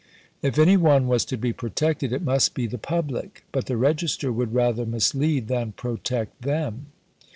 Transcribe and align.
If 0.41 0.57
any 0.57 0.77
one 0.77 1.07
was 1.07 1.23
to 1.25 1.37
be 1.37 1.53
protected, 1.53 2.11
it 2.11 2.23
must 2.23 2.55
be 2.55 2.65
the 2.65 2.79
public; 2.79 3.43
but 3.51 3.67
the 3.67 3.77
Register 3.77 4.31
would 4.31 4.51
rather 4.51 4.83
mislead 4.83 5.47
than 5.47 5.73
protect 5.73 6.41
them. 6.41 6.87